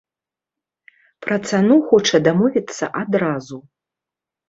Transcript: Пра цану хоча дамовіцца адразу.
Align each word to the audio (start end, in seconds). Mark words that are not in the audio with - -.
Пра 1.27 1.37
цану 1.51 1.77
хоча 1.91 2.23
дамовіцца 2.31 2.93
адразу. 3.05 3.65